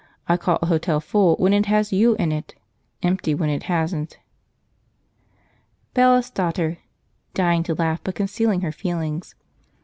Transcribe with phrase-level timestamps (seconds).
[0.27, 2.55] I call a hotel full when it has you in it,
[3.03, 4.17] empty when it hasn't."
[5.93, 6.79] Bailiff's Daughter
[7.35, 9.35] (dying to laugh, but concealing her feelings).